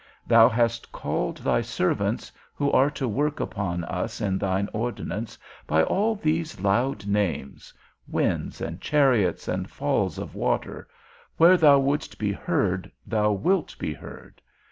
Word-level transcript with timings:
Thou 0.25 0.49
hast 0.49 0.91
called 0.91 1.37
thy 1.37 1.61
servants, 1.61 2.31
who 2.55 2.71
are 2.71 2.89
to 2.89 3.07
work 3.07 3.39
upon 3.39 3.83
us 3.83 4.19
in 4.19 4.39
thine 4.39 4.67
ordinance, 4.73 5.37
by 5.67 5.83
all 5.83 6.15
these 6.15 6.59
loud 6.59 7.05
names 7.05 7.71
winds, 8.07 8.61
and 8.61 8.81
chariots, 8.81 9.47
and 9.47 9.69
falls 9.69 10.17
of 10.17 10.33
waters; 10.33 10.87
where 11.37 11.55
thou 11.55 11.77
wouldst 11.77 12.17
be 12.17 12.31
heard, 12.31 12.91
thou 13.05 13.31
wilt 13.33 13.77
be 13.77 13.93
heard. 13.93 14.41